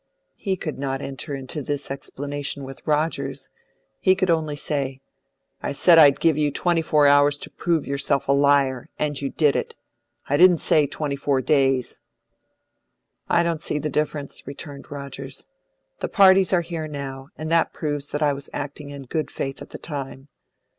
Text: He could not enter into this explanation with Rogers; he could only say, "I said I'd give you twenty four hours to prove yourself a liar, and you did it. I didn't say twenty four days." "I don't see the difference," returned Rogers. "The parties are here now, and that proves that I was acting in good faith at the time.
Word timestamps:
He 0.35 0.57
could 0.57 0.79
not 0.79 0.99
enter 0.99 1.35
into 1.35 1.61
this 1.61 1.91
explanation 1.91 2.63
with 2.63 2.81
Rogers; 2.87 3.49
he 3.99 4.15
could 4.15 4.31
only 4.31 4.55
say, 4.55 4.99
"I 5.61 5.73
said 5.73 5.99
I'd 5.99 6.19
give 6.19 6.39
you 6.39 6.49
twenty 6.49 6.81
four 6.81 7.05
hours 7.05 7.37
to 7.37 7.51
prove 7.51 7.85
yourself 7.85 8.27
a 8.27 8.31
liar, 8.31 8.89
and 8.97 9.21
you 9.21 9.29
did 9.29 9.55
it. 9.55 9.75
I 10.27 10.37
didn't 10.37 10.57
say 10.57 10.87
twenty 10.87 11.15
four 11.15 11.39
days." 11.39 11.99
"I 13.29 13.43
don't 13.43 13.61
see 13.61 13.77
the 13.77 13.89
difference," 13.89 14.47
returned 14.47 14.89
Rogers. 14.89 15.45
"The 15.99 16.09
parties 16.09 16.51
are 16.51 16.61
here 16.61 16.87
now, 16.87 17.29
and 17.37 17.51
that 17.51 17.71
proves 17.71 18.07
that 18.07 18.23
I 18.23 18.33
was 18.33 18.49
acting 18.51 18.89
in 18.89 19.03
good 19.03 19.29
faith 19.29 19.61
at 19.61 19.69
the 19.69 19.77
time. 19.77 20.29